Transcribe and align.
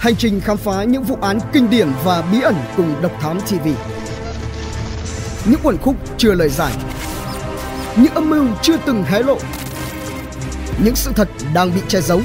Hành 0.00 0.16
trình 0.16 0.40
khám 0.40 0.56
phá 0.56 0.84
những 0.84 1.02
vụ 1.02 1.18
án 1.20 1.38
kinh 1.52 1.70
điển 1.70 1.88
và 2.04 2.22
bí 2.32 2.40
ẩn 2.40 2.54
cùng 2.76 3.02
Độc 3.02 3.12
Thám 3.20 3.40
TV. 3.40 3.68
Những 5.44 5.60
quần 5.62 5.78
khúc 5.78 5.96
chưa 6.18 6.34
lời 6.34 6.48
giải. 6.48 6.72
Những 7.96 8.14
âm 8.14 8.30
mưu 8.30 8.46
chưa 8.62 8.76
từng 8.86 9.02
hé 9.02 9.22
lộ. 9.22 9.38
Những 10.84 10.96
sự 10.96 11.12
thật 11.16 11.28
đang 11.54 11.74
bị 11.74 11.80
che 11.88 12.00
giấu. 12.00 12.20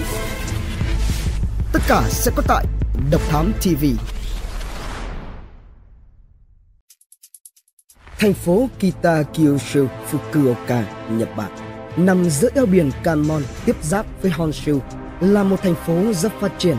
Tất 1.73 1.79
cả 1.87 2.03
sẽ 2.09 2.31
có 2.35 2.43
tại 2.47 2.65
Độc 3.11 3.21
Thám 3.29 3.53
TV. 3.61 3.85
Thành 8.19 8.33
phố 8.33 8.69
Kita 8.79 9.23
Kyushu, 9.23 9.87
Fukuoka, 10.11 10.83
Nhật 11.09 11.29
Bản, 11.37 11.51
nằm 11.97 12.29
giữa 12.29 12.49
eo 12.55 12.65
biển 12.65 12.91
Kanmon 13.03 13.43
tiếp 13.65 13.75
giáp 13.81 14.05
với 14.21 14.31
Honshu, 14.31 14.79
là 15.19 15.43
một 15.43 15.61
thành 15.63 15.75
phố 15.85 16.13
rất 16.13 16.31
phát 16.41 16.51
triển 16.57 16.77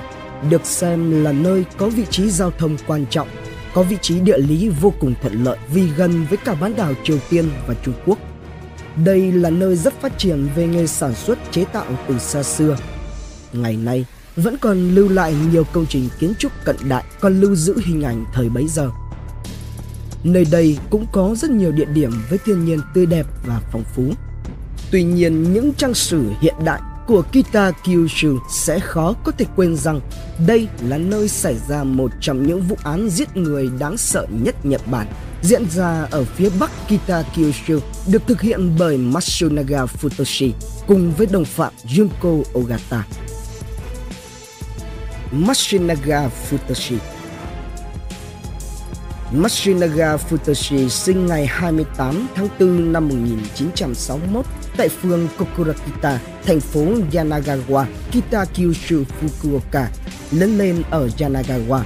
được 0.51 0.67
xem 0.67 1.25
là 1.25 1.33
nơi 1.33 1.65
có 1.77 1.89
vị 1.89 2.05
trí 2.11 2.31
giao 2.31 2.51
thông 2.51 2.77
quan 2.87 3.07
trọng, 3.11 3.29
có 3.75 3.83
vị 3.83 3.97
trí 4.03 4.21
địa 4.21 4.39
lý 4.39 4.69
vô 4.69 4.93
cùng 5.01 5.15
thuận 5.23 5.45
lợi 5.45 5.59
vì 5.73 5.89
gần 5.97 6.27
với 6.29 6.39
cả 6.45 6.55
bán 6.55 6.77
đảo 6.77 6.93
Triều 7.05 7.19
Tiên 7.31 7.51
và 7.67 7.75
Trung 7.85 7.95
Quốc. 8.07 8.19
Đây 9.05 9.33
là 9.33 9.51
nơi 9.51 9.77
rất 9.77 10.01
phát 10.01 10.19
triển 10.19 10.49
về 10.57 10.67
nghề 10.67 10.87
sản 10.87 11.15
xuất 11.15 11.39
chế 11.51 11.65
tạo 11.65 11.87
từ 12.09 12.19
xa 12.19 12.43
xưa. 12.43 12.77
Ngày 13.53 13.77
nay, 13.77 14.05
vẫn 14.37 14.57
còn 14.59 14.95
lưu 14.95 15.09
lại 15.09 15.35
nhiều 15.53 15.65
công 15.73 15.87
trình 15.87 16.09
kiến 16.19 16.33
trúc 16.39 16.53
cận 16.65 16.77
đại 16.89 17.05
còn 17.21 17.41
lưu 17.41 17.55
giữ 17.55 17.77
hình 17.85 18.03
ảnh 18.03 18.25
thời 18.33 18.49
bấy 18.49 18.69
giờ. 18.69 18.91
Nơi 20.25 20.47
đây 20.51 20.79
cũng 20.91 21.07
có 21.13 21.35
rất 21.35 21.51
nhiều 21.51 21.73
địa 21.73 21.85
điểm 21.85 22.11
với 22.31 22.39
thiên 22.45 22.65
nhiên 22.65 22.81
tươi 22.95 23.07
đẹp 23.07 23.27
và 23.47 23.61
phong 23.73 23.85
phú. 23.95 24.13
Tuy 24.91 25.03
nhiên, 25.03 25.53
những 25.53 25.73
trang 25.75 25.95
sử 25.95 26.23
hiện 26.41 26.55
đại 26.65 26.81
của 27.07 27.23
Kita 27.33 27.71
Kyushu 27.85 28.39
sẽ 28.51 28.79
khó 28.79 29.15
có 29.25 29.33
thể 29.33 29.45
quên 29.57 29.77
rằng 29.77 30.01
đây 30.47 30.69
là 30.81 30.99
nơi 30.99 31.29
xảy 31.29 31.57
ra 31.69 31.85
một 31.85 32.11
trong 32.21 32.47
những 32.47 32.61
vụ 32.61 32.77
án 32.85 33.09
giết 33.09 33.37
người 33.37 33.71
đáng 33.79 33.97
sợ 33.97 34.27
nhất 34.31 34.67
Nhật 34.67 34.81
Bản 34.91 35.07
diễn 35.43 35.71
ra 35.71 36.09
ở 36.11 36.25
phía 36.25 36.49
bắc 36.61 36.71
Kita 36.89 37.23
Kyushu 37.37 37.79
được 38.07 38.23
thực 38.27 38.41
hiện 38.41 38.77
bởi 38.79 38.97
Matsunaga 38.97 39.85
Futoshi 39.85 40.51
cùng 40.87 41.13
với 41.13 41.27
đồng 41.27 41.45
phạm 41.45 41.73
Junko 41.85 42.43
Ogata. 42.59 43.05
Matsunaga 45.33 46.29
Futoshi 46.51 46.97
Matsunaga 49.33 50.17
Futoshi 50.17 50.89
sinh 50.89 51.27
ngày 51.27 51.47
28 51.47 52.27
tháng 52.35 52.49
4 52.61 52.93
năm 52.93 53.09
1961 53.09 54.47
tại 54.77 54.89
phường 54.89 55.29
Kokurakita, 55.39 56.19
thành 56.47 56.61
phố 56.61 56.85
Yanagawa, 57.13 57.85
Kitakyushu, 58.13 59.03
Fukuoka, 59.21 59.87
lớn 60.31 60.59
lên 60.59 60.83
ở 60.91 61.09
Yanagawa. 61.19 61.81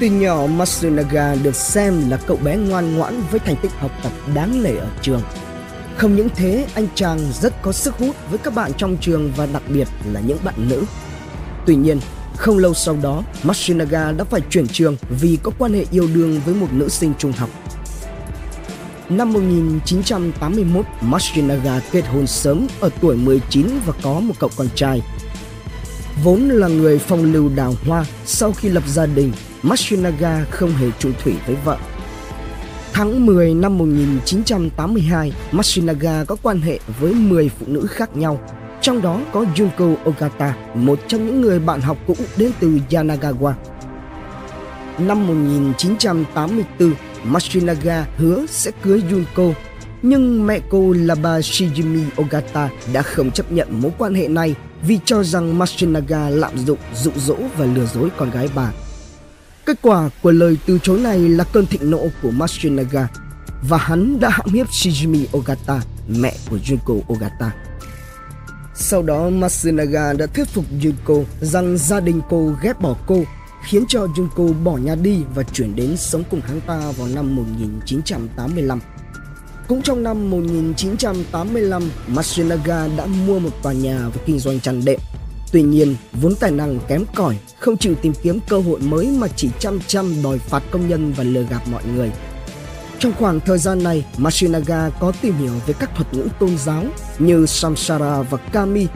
Từ 0.00 0.06
nhỏ, 0.06 0.46
Matsunaga 0.46 1.34
được 1.34 1.54
xem 1.54 2.10
là 2.10 2.16
cậu 2.16 2.36
bé 2.36 2.56
ngoan 2.56 2.96
ngoãn 2.96 3.22
với 3.30 3.40
thành 3.40 3.56
tích 3.62 3.72
học 3.78 3.90
tập 4.02 4.12
đáng 4.34 4.62
nể 4.62 4.76
ở 4.76 4.88
trường. 5.02 5.22
Không 5.96 6.16
những 6.16 6.28
thế, 6.36 6.66
anh 6.74 6.86
chàng 6.94 7.18
rất 7.40 7.62
có 7.62 7.72
sức 7.72 7.94
hút 7.98 8.16
với 8.30 8.38
các 8.38 8.54
bạn 8.54 8.72
trong 8.76 8.96
trường 9.00 9.32
và 9.36 9.46
đặc 9.46 9.62
biệt 9.68 9.88
là 10.12 10.20
những 10.20 10.38
bạn 10.44 10.68
nữ. 10.68 10.84
Tuy 11.66 11.74
nhiên, 11.74 12.00
không 12.36 12.58
lâu 12.58 12.74
sau 12.74 12.96
đó, 13.02 13.22
Matsunaga 13.42 14.12
đã 14.12 14.24
phải 14.24 14.40
chuyển 14.50 14.68
trường 14.68 14.96
vì 15.20 15.38
có 15.42 15.50
quan 15.58 15.72
hệ 15.72 15.84
yêu 15.90 16.08
đương 16.14 16.40
với 16.44 16.54
một 16.54 16.68
nữ 16.72 16.88
sinh 16.88 17.12
trung 17.18 17.32
học. 17.32 17.50
Năm 19.10 19.32
1981, 19.32 20.86
Matsunaga 21.00 21.80
kết 21.92 22.04
hôn 22.06 22.26
sớm 22.26 22.66
ở 22.80 22.90
tuổi 23.00 23.16
19 23.16 23.66
và 23.86 23.92
có 24.02 24.20
một 24.20 24.34
cậu 24.38 24.50
con 24.56 24.66
trai. 24.74 25.02
Vốn 26.24 26.48
là 26.48 26.68
người 26.68 26.98
phong 26.98 27.32
lưu 27.32 27.50
đào 27.56 27.74
hoa, 27.86 28.04
sau 28.24 28.52
khi 28.52 28.68
lập 28.68 28.82
gia 28.86 29.06
đình, 29.06 29.32
Matsunaga 29.62 30.44
không 30.50 30.70
hề 30.70 30.86
trụ 30.98 31.10
thủy 31.24 31.34
với 31.46 31.56
vợ. 31.64 31.78
Tháng 32.92 33.26
10 33.26 33.54
năm 33.54 33.78
1982, 33.78 35.32
Matsunaga 35.52 36.24
có 36.24 36.36
quan 36.42 36.60
hệ 36.60 36.78
với 37.00 37.14
10 37.14 37.48
phụ 37.58 37.66
nữ 37.68 37.86
khác 37.86 38.16
nhau, 38.16 38.40
trong 38.80 39.02
đó 39.02 39.20
có 39.32 39.44
Junko 39.54 39.94
Ogata, 40.08 40.56
một 40.74 40.98
trong 41.08 41.26
những 41.26 41.40
người 41.40 41.58
bạn 41.58 41.80
học 41.80 41.96
cũ 42.06 42.14
đến 42.36 42.52
từ 42.60 42.80
Yanagawa. 42.90 43.52
Năm 44.98 45.26
1984, 45.26 46.92
Matsunaga 47.24 48.06
hứa 48.16 48.46
sẽ 48.48 48.70
cưới 48.82 49.02
Junko, 49.10 49.52
nhưng 50.02 50.46
mẹ 50.46 50.60
cô 50.70 50.92
là 50.92 51.14
bà 51.14 51.38
Shijimi 51.38 52.04
Ogata 52.22 52.70
đã 52.92 53.02
không 53.02 53.30
chấp 53.30 53.52
nhận 53.52 53.80
mối 53.80 53.92
quan 53.98 54.14
hệ 54.14 54.28
này 54.28 54.54
vì 54.82 54.98
cho 55.04 55.22
rằng 55.22 55.58
Matsunaga 55.58 56.28
lạm 56.28 56.58
dụng, 56.58 56.78
dụ 56.94 57.10
dỗ 57.16 57.36
và 57.56 57.66
lừa 57.66 57.86
dối 57.86 58.08
con 58.16 58.30
gái 58.30 58.48
bà. 58.54 58.72
Kết 59.66 59.78
quả 59.82 60.10
của 60.22 60.30
lời 60.30 60.58
từ 60.66 60.78
chối 60.82 61.00
này 61.00 61.18
là 61.18 61.44
cơn 61.44 61.66
thịnh 61.66 61.90
nộ 61.90 62.06
của 62.22 62.30
Matsunaga 62.30 63.08
và 63.68 63.78
hắn 63.78 64.20
đã 64.20 64.28
hãm 64.28 64.46
hiếp 64.52 64.66
Shijimi 64.66 65.24
Ogata, 65.38 65.80
mẹ 66.08 66.34
của 66.50 66.56
Junko 66.56 67.00
Ogata. 67.12 67.52
Sau 68.74 69.02
đó 69.02 69.30
Matsunaga 69.30 70.12
đã 70.12 70.26
thuyết 70.26 70.48
phục 70.48 70.64
Junko 70.80 71.24
rằng 71.40 71.78
gia 71.78 72.00
đình 72.00 72.20
cô 72.30 72.54
ghét 72.62 72.80
bỏ 72.80 72.96
cô 73.06 73.24
khiến 73.62 73.84
cho 73.88 74.06
Junko 74.06 74.62
bỏ 74.64 74.76
nhà 74.76 74.94
đi 74.94 75.18
và 75.34 75.42
chuyển 75.42 75.76
đến 75.76 75.96
sống 75.96 76.22
cùng 76.30 76.40
hắn 76.40 76.60
ta 76.60 76.92
vào 76.96 77.08
năm 77.08 77.36
1985. 77.36 78.80
Cũng 79.68 79.82
trong 79.82 80.02
năm 80.02 80.30
1985, 80.30 81.82
Matsunaga 82.06 82.88
đã 82.96 83.06
mua 83.06 83.38
một 83.38 83.62
tòa 83.62 83.72
nhà 83.72 84.08
và 84.14 84.22
kinh 84.26 84.38
doanh 84.38 84.60
chăn 84.60 84.84
đệm. 84.84 85.00
Tuy 85.52 85.62
nhiên, 85.62 85.96
vốn 86.12 86.34
tài 86.40 86.50
năng 86.50 86.78
kém 86.88 87.04
cỏi, 87.14 87.38
không 87.58 87.76
chịu 87.76 87.94
tìm 87.94 88.12
kiếm 88.22 88.38
cơ 88.48 88.60
hội 88.60 88.80
mới 88.80 89.06
mà 89.06 89.26
chỉ 89.36 89.48
chăm 89.58 89.80
chăm 89.86 90.22
đòi 90.22 90.38
phạt 90.38 90.62
công 90.70 90.88
nhân 90.88 91.12
và 91.16 91.24
lừa 91.24 91.42
gạt 91.42 91.68
mọi 91.68 91.82
người. 91.96 92.10
Trong 92.98 93.12
khoảng 93.18 93.40
thời 93.40 93.58
gian 93.58 93.82
này, 93.82 94.06
Matsunaga 94.16 94.90
có 95.00 95.12
tìm 95.22 95.34
hiểu 95.38 95.52
về 95.66 95.74
các 95.78 95.90
thuật 95.96 96.14
ngữ 96.14 96.28
tôn 96.40 96.58
giáo 96.58 96.84
như 97.18 97.46
Samsara 97.46 98.22
và 98.22 98.38
Kami 98.38 98.86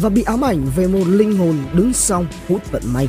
và 0.00 0.08
bị 0.08 0.22
ám 0.22 0.44
ảnh 0.44 0.66
về 0.76 0.86
một 0.86 1.04
linh 1.06 1.38
hồn 1.38 1.56
đứng 1.72 1.92
sau 1.92 2.24
hút 2.48 2.70
vận 2.70 2.82
may. 2.86 3.08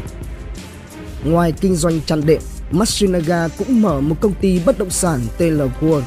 Ngoài 1.26 1.52
kinh 1.52 1.76
doanh 1.76 2.02
chăn 2.06 2.26
đệm, 2.26 2.42
Matsunaga 2.72 3.48
cũng 3.48 3.82
mở 3.82 4.02
một 4.02 4.16
công 4.22 4.34
ty 4.34 4.60
bất 4.66 4.80
động 4.80 4.90
sản 4.90 5.20
tên 5.38 5.54
là 5.54 5.66
World. 5.82 6.02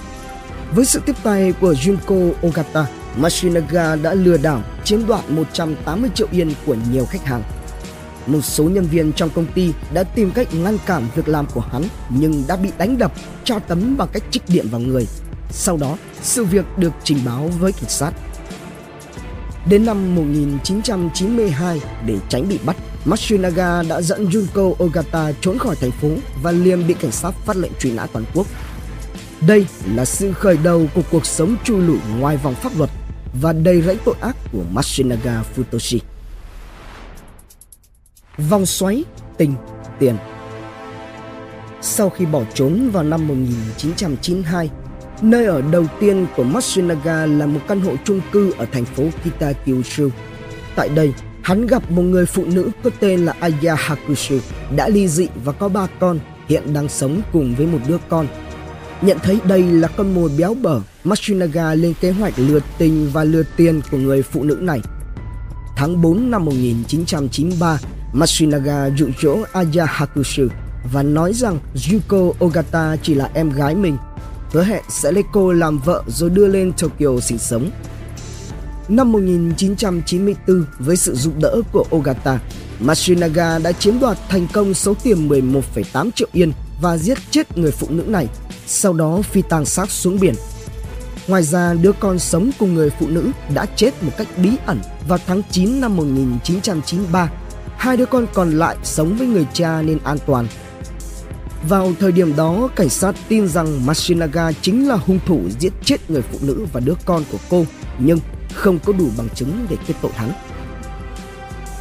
Với 0.74 0.84
sự 0.84 1.00
tiếp 1.06 1.16
tay 1.22 1.54
của 1.60 1.72
Junko 1.72 2.32
Ogata, 2.46 2.86
Matsunaga 3.16 3.96
đã 3.96 4.14
lừa 4.14 4.36
đảo 4.36 4.62
chiếm 4.84 5.06
đoạt 5.06 5.30
180 5.30 6.10
triệu 6.14 6.28
yên 6.30 6.52
của 6.66 6.76
nhiều 6.92 7.06
khách 7.06 7.24
hàng. 7.24 7.42
Một 8.26 8.40
số 8.42 8.64
nhân 8.64 8.84
viên 8.84 9.12
trong 9.12 9.30
công 9.30 9.46
ty 9.54 9.72
đã 9.94 10.02
tìm 10.02 10.30
cách 10.30 10.54
ngăn 10.54 10.78
cản 10.86 11.06
việc 11.14 11.28
làm 11.28 11.46
của 11.54 11.60
hắn 11.60 11.82
nhưng 12.08 12.44
đã 12.48 12.56
bị 12.56 12.70
đánh 12.78 12.98
đập, 12.98 13.12
tra 13.44 13.58
tấn 13.58 13.96
bằng 13.96 14.08
cách 14.12 14.22
trích 14.30 14.42
điện 14.48 14.66
vào 14.70 14.80
người. 14.80 15.06
Sau 15.50 15.76
đó, 15.76 15.96
sự 16.22 16.44
việc 16.44 16.64
được 16.76 16.92
trình 17.04 17.18
báo 17.24 17.50
với 17.58 17.72
cảnh 17.72 17.90
sát. 17.90 18.12
Đến 19.68 19.86
năm 19.86 20.14
1992, 20.14 21.80
để 22.06 22.16
tránh 22.28 22.48
bị 22.48 22.58
bắt, 22.66 22.76
Matsunaga 23.06 23.82
đã 23.82 24.00
dẫn 24.00 24.28
Junko 24.28 24.74
Ogata 24.84 25.32
trốn 25.40 25.58
khỏi 25.58 25.76
thành 25.76 25.90
phố 25.90 26.08
và 26.42 26.50
liền 26.50 26.86
bị 26.86 26.94
cảnh 26.94 27.12
sát 27.12 27.30
phát 27.30 27.56
lệnh 27.56 27.72
truy 27.78 27.92
nã 27.92 28.06
toàn 28.06 28.24
quốc. 28.34 28.46
Đây 29.46 29.66
là 29.94 30.04
sự 30.04 30.32
khởi 30.32 30.56
đầu 30.56 30.86
của 30.94 31.02
cuộc 31.10 31.26
sống 31.26 31.56
chui 31.64 31.82
lủi 31.82 31.98
ngoài 32.18 32.36
vòng 32.36 32.54
pháp 32.54 32.72
luật 32.78 32.90
và 33.40 33.52
đầy 33.52 33.82
rẫy 33.82 33.98
tội 34.04 34.14
ác 34.20 34.36
của 34.52 34.62
Matsunaga 34.70 35.42
Futoshi. 35.56 35.98
Vòng 38.38 38.66
xoáy 38.66 39.04
tình 39.38 39.54
tiền 39.98 40.16
Sau 41.82 42.10
khi 42.10 42.26
bỏ 42.26 42.42
trốn 42.54 42.90
vào 42.92 43.02
năm 43.02 43.28
1992, 43.28 44.70
nơi 45.22 45.46
ở 45.46 45.62
đầu 45.70 45.84
tiên 46.00 46.26
của 46.36 46.44
Matsunaga 46.44 47.26
là 47.26 47.46
một 47.46 47.60
căn 47.68 47.80
hộ 47.80 47.92
chung 48.04 48.20
cư 48.32 48.52
ở 48.58 48.66
thành 48.72 48.84
phố 48.84 49.04
Kitakyushu. 49.24 50.08
Tại 50.76 50.88
đây, 50.88 51.12
hắn 51.46 51.66
gặp 51.66 51.90
một 51.90 52.02
người 52.02 52.26
phụ 52.26 52.44
nữ 52.44 52.70
có 52.84 52.90
tên 53.00 53.24
là 53.24 53.34
Aya 53.40 53.74
Hakushu 53.74 54.38
đã 54.76 54.88
ly 54.88 55.08
dị 55.08 55.28
và 55.44 55.52
có 55.52 55.68
ba 55.68 55.86
con, 56.00 56.18
hiện 56.48 56.74
đang 56.74 56.88
sống 56.88 57.20
cùng 57.32 57.54
với 57.54 57.66
một 57.66 57.78
đứa 57.88 57.98
con. 58.08 58.26
Nhận 59.02 59.18
thấy 59.22 59.38
đây 59.44 59.62
là 59.62 59.88
con 59.88 60.14
mồi 60.14 60.30
béo 60.38 60.54
bở, 60.54 60.80
Matsunaga 61.04 61.74
lên 61.74 61.94
kế 62.00 62.10
hoạch 62.10 62.34
lừa 62.36 62.58
tình 62.78 63.10
và 63.12 63.24
lừa 63.24 63.42
tiền 63.56 63.80
của 63.90 63.96
người 63.96 64.22
phụ 64.22 64.42
nữ 64.42 64.58
này. 64.60 64.80
Tháng 65.76 66.02
4 66.02 66.30
năm 66.30 66.44
1993, 66.44 67.78
Matsunaga 68.12 68.90
dụ 68.96 69.08
dỗ 69.22 69.38
Aya 69.52 69.84
Hakushu 69.84 70.46
và 70.92 71.02
nói 71.02 71.32
rằng 71.34 71.58
Yuko 71.92 72.44
Ogata 72.44 72.96
chỉ 73.02 73.14
là 73.14 73.30
em 73.34 73.50
gái 73.50 73.74
mình, 73.74 73.96
hứa 74.52 74.64
hẹn 74.64 74.82
sẽ 74.88 75.12
lấy 75.12 75.24
cô 75.32 75.52
làm 75.52 75.78
vợ 75.78 76.02
rồi 76.08 76.30
đưa 76.30 76.46
lên 76.46 76.72
Tokyo 76.72 77.20
sinh 77.20 77.38
sống. 77.38 77.70
Năm 78.88 79.12
1994, 79.12 80.64
với 80.78 80.96
sự 80.96 81.14
giúp 81.14 81.32
đỡ 81.40 81.60
của 81.72 81.84
Ogata, 81.96 82.40
Matsunaga 82.80 83.58
đã 83.58 83.72
chiếm 83.72 84.00
đoạt 84.00 84.18
thành 84.28 84.46
công 84.52 84.74
số 84.74 84.94
tiền 85.02 85.28
11,8 85.28 86.10
triệu 86.10 86.28
yên 86.32 86.52
và 86.80 86.96
giết 86.96 87.18
chết 87.30 87.58
người 87.58 87.70
phụ 87.70 87.86
nữ 87.90 88.02
này, 88.02 88.26
sau 88.66 88.92
đó 88.92 89.22
phi 89.22 89.42
tang 89.42 89.64
xác 89.64 89.90
xuống 89.90 90.20
biển. 90.20 90.34
Ngoài 91.28 91.42
ra, 91.42 91.74
đứa 91.74 91.92
con 91.92 92.18
sống 92.18 92.50
cùng 92.58 92.74
người 92.74 92.90
phụ 92.90 93.08
nữ 93.08 93.30
đã 93.54 93.66
chết 93.76 94.02
một 94.02 94.12
cách 94.18 94.28
bí 94.42 94.50
ẩn 94.66 94.80
vào 95.08 95.18
tháng 95.26 95.42
9 95.50 95.80
năm 95.80 95.96
1993 95.96 97.30
hai 97.76 97.96
đứa 97.96 98.06
con 98.06 98.26
còn 98.34 98.50
lại 98.50 98.76
sống 98.82 99.16
với 99.16 99.26
người 99.26 99.46
cha 99.52 99.82
nên 99.82 99.98
an 100.04 100.18
toàn. 100.26 100.46
Vào 101.68 101.92
thời 102.00 102.12
điểm 102.12 102.36
đó, 102.36 102.68
cảnh 102.76 102.88
sát 102.88 103.14
tin 103.28 103.48
rằng 103.48 103.86
Matsunaga 103.86 104.52
chính 104.52 104.88
là 104.88 104.96
hung 104.96 105.18
thủ 105.26 105.40
giết 105.58 105.72
chết 105.84 106.10
người 106.10 106.22
phụ 106.22 106.38
nữ 106.42 106.66
và 106.72 106.80
đứa 106.80 106.94
con 107.04 107.22
của 107.32 107.38
cô, 107.50 107.64
nhưng 107.98 108.18
không 108.56 108.78
có 108.78 108.92
đủ 108.92 109.08
bằng 109.18 109.28
chứng 109.34 109.66
để 109.70 109.76
kết 109.86 109.94
tội 110.02 110.12
hắn. 110.14 110.32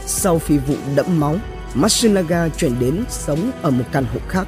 Sau 0.06 0.39
phi 0.39 0.57
vụ 0.57 0.75
đẫm 0.95 1.19
máu, 1.19 1.36
Matsunaga 1.74 2.50
chuyển 2.50 2.80
đến 2.80 3.04
sống 3.10 3.51
ở 3.62 3.72
một 3.72 3.83
căn 3.92 4.06
hộ 4.13 4.19
khác. 4.27 4.48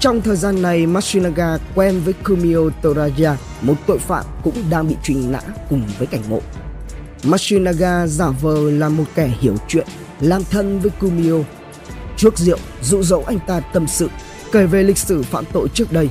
Trong 0.00 0.20
thời 0.20 0.36
gian 0.36 0.62
này, 0.62 0.86
Matsunaga 0.86 1.58
quen 1.74 2.00
với 2.04 2.14
Kumio 2.24 2.70
Toraya, 2.82 3.36
một 3.62 3.74
tội 3.86 3.98
phạm 3.98 4.24
cũng 4.44 4.54
đang 4.70 4.88
bị 4.88 4.96
truy 5.02 5.14
nã 5.14 5.40
cùng 5.70 5.82
với 5.98 6.06
cảnh 6.06 6.22
ngộ. 6.28 6.40
Matsunaga 7.24 8.06
giả 8.06 8.30
vờ 8.30 8.70
là 8.70 8.88
một 8.88 9.04
kẻ 9.14 9.30
hiểu 9.40 9.54
chuyện, 9.68 9.86
làm 10.20 10.44
thân 10.44 10.80
với 10.80 10.90
Kumio. 10.90 11.36
Chuốc 12.16 12.38
rượu, 12.38 12.58
dụ 12.82 13.02
dỗ 13.02 13.22
anh 13.26 13.38
ta 13.46 13.60
tâm 13.60 13.86
sự, 13.86 14.08
kể 14.52 14.66
về 14.66 14.82
lịch 14.82 14.98
sử 14.98 15.22
phạm 15.22 15.44
tội 15.52 15.68
trước 15.74 15.92
đây. 15.92 16.08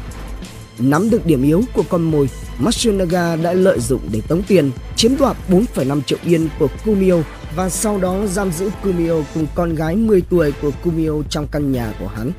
Nắm 0.80 1.10
được 1.10 1.26
điểm 1.26 1.44
yếu 1.44 1.62
của 1.74 1.84
con 1.90 2.04
mồi, 2.04 2.30
Matsunaga 2.60 3.36
đã 3.36 3.54
lợi 3.54 3.80
dụng 3.80 4.02
để 4.12 4.22
tống 4.28 4.44
tiền, 4.44 4.72
chiếm 4.96 5.18
đoạt 5.18 5.38
4,5 5.50 6.02
triệu 6.02 6.18
yên 6.24 6.50
của 6.60 6.68
Kumio 6.86 7.16
và 7.56 7.70
sau 7.70 8.00
đó 8.00 8.26
giam 8.26 8.52
giữ 8.52 8.70
Kumio 8.84 9.16
cùng 9.34 9.48
con 9.56 9.76
gái 9.76 9.96
10 9.96 10.22
tuổi 10.22 10.54
của 10.62 10.72
Kumio 10.84 11.12
trong 11.30 11.48
căn 11.48 11.72
nhà 11.72 11.94
của 12.00 12.08
hắn. 12.08 12.32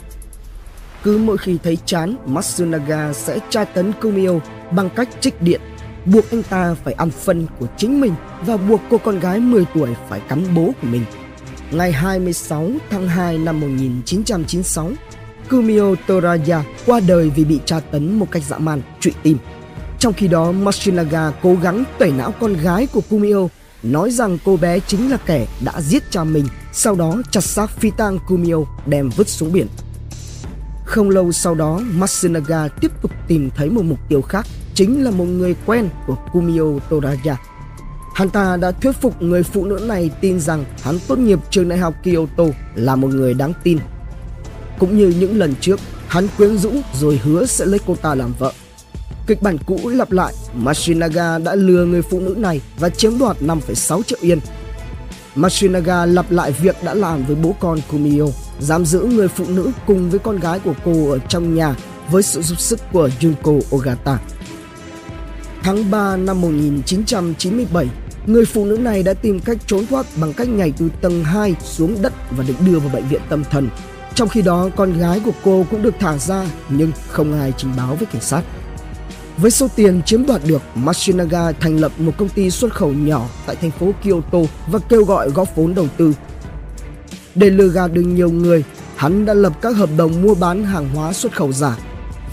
Cứ 1.03 1.19
mỗi 1.19 1.38
khi 1.38 1.59
thấy 1.62 1.79
chán, 1.85 2.17
Matsunaga 2.26 3.12
sẽ 3.12 3.38
tra 3.50 3.65
tấn 3.65 3.93
Kumio 4.03 4.32
bằng 4.70 4.91
cách 4.91 5.09
trích 5.20 5.43
điện, 5.43 5.61
buộc 6.05 6.31
anh 6.31 6.43
ta 6.43 6.75
phải 6.85 6.94
ăn 6.94 7.11
phân 7.11 7.47
của 7.59 7.67
chính 7.76 8.00
mình 8.00 8.15
và 8.47 8.56
buộc 8.56 8.81
cô 8.91 8.99
con 8.99 9.20
gái 9.20 9.41
10 9.41 9.65
tuổi 9.75 9.88
phải 10.09 10.20
cắn 10.20 10.55
bố 10.55 10.73
của 10.82 10.88
mình. 10.88 11.05
Ngày 11.70 11.93
26 11.93 12.70
tháng 12.91 13.09
2 13.09 13.38
năm 13.38 13.61
1996, 13.61 14.93
Kumio 15.50 15.94
Toraya 16.06 16.65
qua 16.87 17.00
đời 17.09 17.31
vì 17.31 17.44
bị 17.44 17.61
tra 17.65 17.81
tấn 17.81 18.19
một 18.19 18.26
cách 18.31 18.43
dã 18.49 18.59
man, 18.59 18.82
trụy 19.00 19.12
tim. 19.23 19.38
Trong 19.99 20.12
khi 20.12 20.29
đó, 20.29 20.53
Matsunaga 20.53 21.31
cố 21.43 21.56
gắng 21.62 21.85
tẩy 21.99 22.11
não 22.11 22.35
con 22.41 22.53
gái 22.53 22.87
của 22.87 23.00
Kumio 23.11 23.49
nói 23.83 24.11
rằng 24.11 24.39
cô 24.45 24.56
bé 24.56 24.81
chính 24.81 25.11
là 25.11 25.17
kẻ 25.17 25.47
đã 25.65 25.81
giết 25.81 26.03
cha 26.11 26.25
mình, 26.25 26.47
sau 26.73 26.95
đó 26.95 27.23
chặt 27.31 27.45
xác 27.45 27.71
phi 27.71 27.91
tang 27.91 28.19
Kumio 28.29 28.56
đem 28.87 29.11
vứt 29.17 29.29
xuống 29.29 29.53
biển. 29.53 29.67
Không 30.85 31.11
lâu 31.11 31.33
sau 31.33 31.55
đó, 31.55 31.81
Matsunaga 31.93 32.69
tiếp 32.69 32.93
tục 33.03 33.11
tìm 33.29 33.50
thấy 33.56 33.71
một 33.71 33.83
mục 33.85 33.99
tiêu 34.09 34.23
khác, 34.23 34.47
chính 34.75 35.05
là 35.05 35.11
một 35.11 35.25
người 35.25 35.56
quen 35.67 35.89
của 36.06 36.17
Kumio 36.33 36.79
Toraya. 36.89 37.37
Hắn 38.15 38.31
ta 38.31 38.56
đã 38.56 38.71
thuyết 38.71 38.93
phục 39.01 39.23
người 39.23 39.43
phụ 39.43 39.65
nữ 39.65 39.85
này 39.89 40.11
tin 40.21 40.41
rằng 40.41 40.65
hắn 40.83 40.99
tốt 41.09 41.19
nghiệp 41.19 41.39
trường 41.51 41.69
đại 41.69 41.79
học 41.79 41.94
Kyoto 42.05 42.44
là 42.75 42.97
một 42.97 43.09
người 43.09 43.35
đáng 43.35 43.53
tin. 43.62 43.79
Cũng 44.79 44.99
như 44.99 45.15
những 45.21 45.39
lần 45.39 45.55
trước, 45.61 45.81
hắn 46.09 46.29
quyến 46.37 46.59
rũ 46.59 46.73
rồi 46.94 47.21
hứa 47.25 47.47
sẽ 47.47 47.67
lấy 47.67 47.81
cô 47.87 47.94
ta 47.94 48.15
làm 48.15 48.33
vợ. 48.39 48.53
Kịch 49.29 49.43
bản 49.43 49.59
cũ 49.67 49.79
lặp 49.89 50.13
lại, 50.13 50.35
Mashinaga 50.55 51.39
đã 51.39 51.55
lừa 51.55 51.85
người 51.85 52.03
phụ 52.03 52.21
nữ 52.21 52.35
này 52.39 52.61
và 52.79 52.89
chiếm 52.89 53.19
đoạt 53.19 53.37
5,6 53.41 54.03
triệu 54.03 54.19
yên. 54.23 54.39
Mashinaga 55.35 56.07
lặp 56.07 56.31
lại 56.31 56.53
việc 56.53 56.77
đã 56.85 56.95
làm 56.95 57.25
với 57.25 57.37
bố 57.37 57.55
con 57.61 57.79
Kumio, 57.91 58.25
giam 58.61 58.87
giữ 58.87 59.01
người 59.01 59.29
phụ 59.29 59.45
nữ 59.49 59.71
cùng 59.87 60.11
với 60.11 60.19
con 60.19 60.41
gái 60.41 60.61
của 60.65 60.75
cô 60.85 61.11
ở 61.11 61.19
trong 61.19 61.55
nhà 61.55 61.75
với 62.11 62.23
sự 62.23 62.43
giúp 62.43 62.61
sức 62.61 62.81
của 62.93 63.11
Junko 63.21 63.61
Ogata. 63.77 64.19
Tháng 65.63 65.91
3 65.91 66.17
năm 66.17 66.41
1997, 66.41 67.87
người 68.27 68.45
phụ 68.45 68.65
nữ 68.65 68.77
này 68.77 69.03
đã 69.03 69.15
tìm 69.15 69.41
cách 69.41 69.57
trốn 69.67 69.87
thoát 69.87 70.07
bằng 70.21 70.33
cách 70.33 70.49
nhảy 70.49 70.73
từ 70.79 70.89
tầng 71.01 71.25
2 71.25 71.55
xuống 71.65 72.03
đất 72.03 72.13
và 72.31 72.45
được 72.49 72.55
đưa 72.67 72.79
vào 72.79 72.91
bệnh 72.95 73.09
viện 73.09 73.21
tâm 73.29 73.45
thần. 73.51 73.69
Trong 74.15 74.29
khi 74.29 74.43
đó, 74.43 74.69
con 74.77 74.99
gái 74.99 75.21
của 75.25 75.33
cô 75.45 75.67
cũng 75.71 75.83
được 75.83 75.95
thả 76.01 76.19
ra 76.19 76.47
nhưng 76.69 76.93
không 77.09 77.41
ai 77.41 77.53
trình 77.57 77.71
báo 77.77 77.95
với 77.95 78.07
cảnh 78.07 78.23
sát. 78.23 78.43
Với 79.40 79.50
số 79.50 79.69
tiền 79.76 80.02
chiếm 80.02 80.26
đoạt 80.26 80.40
được, 80.46 80.62
Matsunaga 80.75 81.52
thành 81.52 81.76
lập 81.76 81.93
một 81.99 82.12
công 82.19 82.29
ty 82.29 82.50
xuất 82.50 82.75
khẩu 82.75 82.93
nhỏ 82.93 83.29
tại 83.46 83.56
thành 83.56 83.70
phố 83.70 83.93
Kyoto 84.05 84.38
và 84.67 84.79
kêu 84.88 85.05
gọi 85.05 85.31
góp 85.31 85.56
vốn 85.56 85.75
đầu 85.75 85.88
tư. 85.96 86.14
Để 87.35 87.50
lừa 87.50 87.69
gạt 87.69 87.93
được 87.93 88.02
nhiều 88.02 88.31
người, 88.31 88.64
hắn 88.96 89.25
đã 89.25 89.35
lập 89.35 89.52
các 89.62 89.76
hợp 89.76 89.90
đồng 89.96 90.23
mua 90.23 90.35
bán 90.35 90.64
hàng 90.64 90.88
hóa 90.94 91.12
xuất 91.12 91.37
khẩu 91.37 91.52
giả 91.52 91.79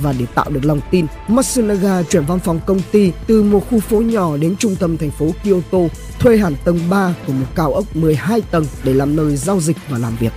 và 0.02 0.13
để 0.19 0.25
tạo 0.36 0.50
được 0.50 0.66
lòng 0.66 0.81
tin, 0.92 1.06
Matsunaga 1.28 2.04
chuyển 2.04 2.25
văn 2.25 2.40
phòng 2.40 2.60
công 2.66 2.81
ty 2.92 3.12
từ 3.28 3.44
một 3.44 3.69
khu 3.69 3.80
phố 3.80 4.01
nhỏ 4.01 4.38
đến 4.38 4.56
trung 4.60 4.75
tâm 4.75 4.98
thành 4.98 5.12
phố 5.12 5.31
Kyoto, 5.44 5.80
thuê 6.19 6.38
hẳn 6.38 6.56
tầng 6.63 6.80
3 6.90 7.16
của 7.28 7.34
một 7.34 7.48
cao 7.56 7.74
ốc 7.74 7.96
12 7.96 8.42
tầng 8.51 8.66
để 8.84 8.94
làm 8.94 9.16
nơi 9.16 9.36
giao 9.36 9.60
dịch 9.60 9.78
và 9.90 9.98
làm 9.98 10.16
việc. 10.19 10.34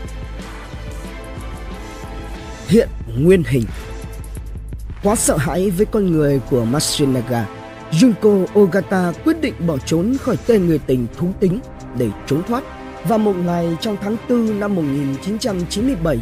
Hiện 2.69 2.89
nguyên 3.19 3.43
hình 3.47 3.65
Quá 5.03 5.17
sợ 5.17 5.37
hãi 5.37 5.71
với 5.71 5.87
con 5.87 6.13
người 6.13 6.41
của 6.51 6.65
Matsunaga, 6.65 7.47
Junko 7.93 8.47
Ogata 8.59 9.13
quyết 9.25 9.41
định 9.41 9.55
bỏ 9.67 9.79
trốn 9.87 10.17
khỏi 10.23 10.37
tên 10.47 10.67
người 10.67 10.79
tình 10.79 11.07
thú 11.17 11.29
tính 11.41 11.61
để 11.99 12.09
trốn 12.27 12.43
thoát. 12.49 12.65
Và 13.09 13.17
một 13.17 13.37
ngày 13.37 13.77
trong 13.81 13.97
tháng 14.03 14.17
4 14.29 14.61
năm 14.61 14.75
1997, 14.75 16.19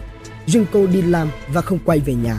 Junko 0.47 0.93
đi 0.93 1.03
làm 1.03 1.29
và 1.49 1.61
không 1.61 1.79
quay 1.85 1.99
về 1.99 2.15
nhà. 2.15 2.39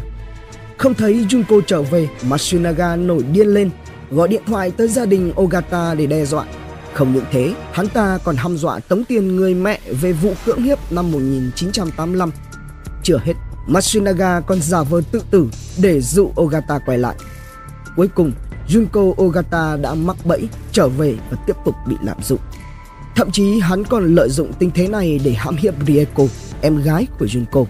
Không 0.78 0.94
thấy 0.94 1.26
Junko 1.30 1.62
trở 1.62 1.82
về, 1.82 2.10
Matsunaga 2.22 2.96
nổi 2.96 3.24
điên 3.32 3.48
lên, 3.48 3.70
gọi 4.12 4.28
điện 4.28 4.42
thoại 4.48 4.72
tới 4.72 4.88
gia 4.88 5.06
đình 5.06 5.34
Ogata 5.42 5.94
để 5.94 6.08
đe 6.08 6.26
dọa. 6.26 6.46
Không 6.94 7.14
những 7.14 7.26
thế, 7.32 7.54
hắn 7.72 7.88
ta 7.88 8.20
còn 8.24 8.36
hăm 8.36 8.58
dọa 8.58 8.80
tống 8.80 9.04
tiền 9.04 9.36
người 9.36 9.56
mẹ 9.56 9.80
về 10.02 10.14
vụ 10.14 10.34
cưỡng 10.46 10.64
hiếp 10.64 10.92
năm 10.92 11.12
1985. 11.12 12.32
Chưa 13.04 13.18
hết, 13.24 13.34
Matsunaga 13.68 14.40
còn 14.40 14.62
giả 14.62 14.84
vờ 14.84 15.02
tự 15.12 15.22
tử 15.32 15.48
để 15.82 16.02
dụ 16.02 16.32
Ogata 16.42 16.80
quay 16.80 16.98
lại. 16.98 17.16
Cuối 17.96 18.08
cùng, 18.08 18.32
Junko 18.68 19.24
Ogata 19.24 19.78
đã 19.78 19.94
mắc 19.94 20.16
bẫy, 20.26 20.50
trở 20.72 20.88
về 20.88 21.16
và 21.30 21.38
tiếp 21.48 21.56
tục 21.66 21.76
bị 21.88 21.96
lạm 22.04 22.18
dụng. 22.24 22.40
Thậm 23.16 23.32
chí 23.32 23.60
hắn 23.60 23.84
còn 23.84 24.16
lợi 24.16 24.30
dụng 24.30 24.54
tình 24.60 24.72
thế 24.72 24.88
này 24.88 25.20
để 25.24 25.34
hãm 25.34 25.56
hiếp 25.56 25.74
Rieko, 25.88 26.24
em 26.62 26.82
gái 26.82 27.08
của 27.20 27.26
Junko. 27.26 27.66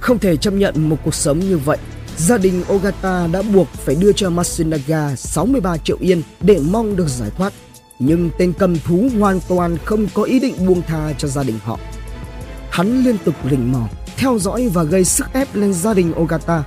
Không 0.00 0.18
thể 0.18 0.36
chấp 0.36 0.54
nhận 0.54 0.88
một 0.88 0.96
cuộc 1.04 1.14
sống 1.14 1.38
như 1.38 1.58
vậy, 1.58 1.78
gia 2.16 2.38
đình 2.38 2.64
Ogata 2.72 3.26
đã 3.26 3.42
buộc 3.42 3.68
phải 3.68 3.94
đưa 3.94 4.12
cho 4.12 4.30
Matsunaga 4.30 5.16
63 5.16 5.76
triệu 5.76 5.96
yên 6.00 6.22
để 6.40 6.60
mong 6.70 6.96
được 6.96 7.08
giải 7.08 7.30
thoát. 7.30 7.52
Nhưng 7.98 8.30
tên 8.38 8.52
cầm 8.58 8.76
thú 8.78 9.08
hoàn 9.18 9.40
toàn 9.48 9.76
không 9.84 10.06
có 10.14 10.22
ý 10.22 10.40
định 10.40 10.66
buông 10.66 10.82
tha 10.82 11.12
cho 11.18 11.28
gia 11.28 11.42
đình 11.42 11.58
họ. 11.64 11.78
Hắn 12.70 13.04
liên 13.04 13.16
tục 13.24 13.34
rình 13.50 13.72
mò 13.72 13.88
theo 14.16 14.38
dõi 14.38 14.68
và 14.68 14.82
gây 14.82 15.04
sức 15.04 15.26
ép 15.32 15.54
lên 15.54 15.72
gia 15.72 15.94
đình 15.94 16.12
Ogata. 16.20 16.64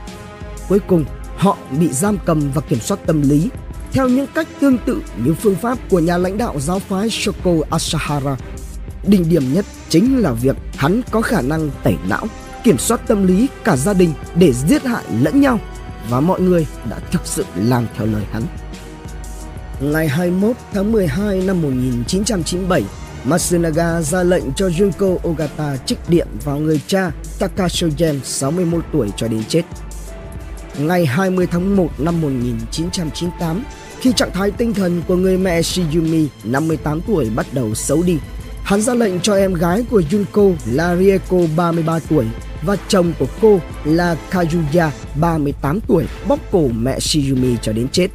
Cuối 0.69 0.79
cùng, 0.87 1.05
họ 1.37 1.57
bị 1.79 1.89
giam 1.91 2.17
cầm 2.25 2.51
và 2.53 2.61
kiểm 2.61 2.79
soát 2.79 2.99
tâm 3.05 3.21
lý 3.21 3.49
theo 3.91 4.09
những 4.09 4.27
cách 4.35 4.47
tương 4.59 4.77
tự 4.77 5.01
như 5.25 5.33
phương 5.33 5.55
pháp 5.55 5.77
của 5.89 5.99
nhà 5.99 6.17
lãnh 6.17 6.37
đạo 6.37 6.59
giáo 6.59 6.79
phái 6.79 7.09
Shoko 7.09 7.51
Asahara. 7.69 8.37
Đỉnh 9.07 9.29
điểm 9.29 9.53
nhất 9.53 9.65
chính 9.89 10.21
là 10.21 10.31
việc 10.31 10.55
hắn 10.77 11.01
có 11.11 11.21
khả 11.21 11.41
năng 11.41 11.69
tẩy 11.83 11.95
não, 12.09 12.25
kiểm 12.63 12.77
soát 12.77 13.07
tâm 13.07 13.27
lý 13.27 13.47
cả 13.63 13.77
gia 13.77 13.93
đình 13.93 14.13
để 14.35 14.53
giết 14.53 14.83
hại 14.83 15.03
lẫn 15.21 15.41
nhau 15.41 15.59
và 16.09 16.19
mọi 16.19 16.41
người 16.41 16.67
đã 16.89 16.99
thực 17.11 17.21
sự 17.25 17.45
làm 17.55 17.87
theo 17.97 18.07
lời 18.07 18.23
hắn. 18.31 18.43
Ngày 19.81 20.07
21 20.07 20.55
tháng 20.73 20.91
12 20.91 21.41
năm 21.41 21.61
1997, 21.61 22.83
Matsunaga 23.23 24.01
ra 24.01 24.23
lệnh 24.23 24.53
cho 24.53 24.67
Junko 24.67 25.17
Ogata 25.29 25.77
trích 25.85 25.99
điện 26.07 26.27
vào 26.43 26.57
người 26.57 26.81
cha 26.87 27.11
Takashogen 27.39 28.19
61 28.23 28.83
tuổi 28.93 29.09
cho 29.17 29.27
đến 29.27 29.43
chết. 29.47 29.63
Ngày 30.77 31.05
20 31.05 31.47
tháng 31.51 31.75
1 31.75 31.87
năm 31.99 32.21
1998, 32.21 33.63
khi 33.99 34.13
trạng 34.13 34.31
thái 34.31 34.51
tinh 34.51 34.73
thần 34.73 35.01
của 35.07 35.15
người 35.15 35.37
mẹ 35.37 35.61
Shiyumi 35.61 36.27
58 36.43 37.01
tuổi 37.07 37.29
bắt 37.35 37.45
đầu 37.51 37.75
xấu 37.75 38.03
đi, 38.03 38.17
hắn 38.63 38.81
ra 38.81 38.93
lệnh 38.93 39.19
cho 39.19 39.35
em 39.35 39.53
gái 39.53 39.85
của 39.91 40.01
Junko 40.09 40.53
là 40.65 40.95
Rieko 40.95 41.37
33 41.57 41.99
tuổi 42.09 42.25
và 42.61 42.75
chồng 42.87 43.13
của 43.19 43.27
cô 43.41 43.59
là 43.85 44.15
Kazuya 44.31 44.89
38 45.19 45.79
tuổi 45.87 46.05
bóp 46.27 46.39
cổ 46.51 46.67
mẹ 46.67 46.99
Shiyumi 46.99 47.57
cho 47.61 47.73
đến 47.73 47.87
chết. 47.91 48.07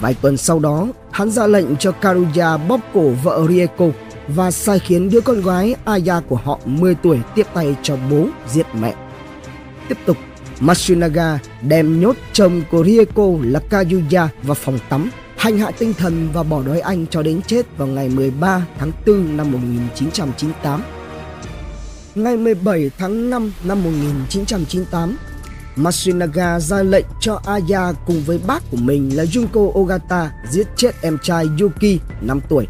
Vài 0.00 0.14
tuần 0.14 0.36
sau 0.36 0.58
đó, 0.58 0.88
hắn 1.10 1.30
ra 1.30 1.46
lệnh 1.46 1.76
cho 1.76 1.92
Karuya 1.92 2.56
bóp 2.56 2.80
cổ 2.94 3.08
vợ 3.08 3.46
Rieko 3.48 3.86
và 4.28 4.50
sai 4.50 4.78
khiến 4.78 5.10
đứa 5.10 5.20
con 5.20 5.42
gái 5.42 5.74
Aya 5.84 6.20
của 6.28 6.36
họ 6.36 6.58
10 6.64 6.94
tuổi 6.94 7.18
tiếp 7.34 7.46
tay 7.54 7.76
cho 7.82 7.96
bố 8.10 8.26
giết 8.48 8.66
mẹ. 8.80 8.94
Tiếp 9.88 9.98
tục, 10.06 10.16
Matsunaga 10.60 11.38
đem 11.62 12.00
nhốt 12.00 12.16
chồng 12.32 12.62
của 12.70 12.84
Rieko 12.84 13.28
là 13.42 13.60
Kayuya 13.70 14.28
vào 14.42 14.54
phòng 14.54 14.78
tắm, 14.88 15.10
hành 15.36 15.58
hạ 15.58 15.70
tinh 15.78 15.94
thần 15.94 16.28
và 16.32 16.42
bỏ 16.42 16.62
đói 16.62 16.80
anh 16.80 17.06
cho 17.06 17.22
đến 17.22 17.40
chết 17.46 17.66
vào 17.78 17.88
ngày 17.88 18.08
13 18.08 18.66
tháng 18.78 18.92
4 19.06 19.36
năm 19.36 19.52
1998. 19.52 20.82
Ngày 22.14 22.36
17 22.36 22.90
tháng 22.98 23.30
5 23.30 23.52
năm 23.64 23.84
1998, 23.84 25.16
Matsunaga 25.76 26.60
ra 26.60 26.82
lệnh 26.82 27.06
cho 27.20 27.40
Aya 27.46 27.92
cùng 28.06 28.22
với 28.26 28.40
bác 28.46 28.70
của 28.70 28.76
mình 28.76 29.16
là 29.16 29.24
Junko 29.24 29.80
Ogata 29.80 30.32
giết 30.50 30.66
chết 30.76 30.90
em 31.02 31.18
trai 31.22 31.46
Yuki 31.60 32.00
5 32.20 32.40
tuổi. 32.48 32.66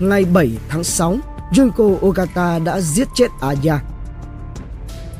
Ngày 0.00 0.24
7 0.24 0.50
tháng 0.68 0.84
6, 0.84 1.16
Junko 1.52 2.06
Ogata 2.06 2.58
đã 2.58 2.80
giết 2.80 3.08
chết 3.14 3.26
Aya. 3.40 3.80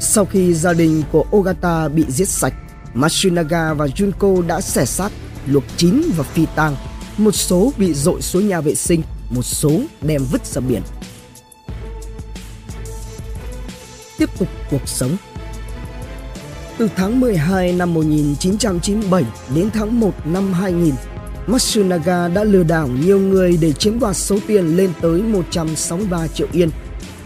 Sau 0.00 0.25
khi 0.25 0.54
gia 0.54 0.73
đình 0.73 1.02
của 1.12 1.25
Ogata 1.37 1.88
bị 1.88 2.04
giết 2.08 2.28
sạch, 2.28 2.54
Matsunaga 2.94 3.75
và 3.75 3.87
Junko 3.87 4.47
đã 4.47 4.61
xẻ 4.61 4.85
xác, 4.85 5.12
luộc 5.47 5.64
chín 5.76 6.02
và 6.16 6.25
phi 6.25 6.47
tang. 6.56 6.76
Một 7.18 7.35
số 7.35 7.73
bị 7.78 7.94
dội 7.94 8.23
xuống 8.23 8.49
nhà 8.49 8.61
vệ 8.61 8.75
sinh, 8.75 9.02
một 9.30 9.42
số 9.42 9.80
đem 10.02 10.23
vứt 10.32 10.47
ra 10.47 10.61
biển. 10.61 10.82
Tiếp 14.18 14.30
tục 14.38 14.49
cuộc 14.70 14.88
sống 14.88 15.16
từ 16.78 16.88
tháng 16.97 17.20
12 17.20 17.73
năm 17.73 17.94
1997 17.94 19.25
đến 19.54 19.70
tháng 19.70 20.00
1 20.00 20.26
năm 20.26 20.52
2000, 20.52 20.94
Matsunaga 21.49 22.28
đã 22.28 22.45
lừa 22.45 22.62
đảo 22.62 22.88
nhiều 22.88 23.21
người 23.21 23.59
để 23.61 23.73
chiếm 23.73 24.00
đoạt 24.00 24.17
số 24.17 24.38
tiền 24.47 24.76
lên 24.76 24.90
tới 25.00 25.23
163 25.23 26.26
triệu 26.26 26.47
yên. 26.52 26.71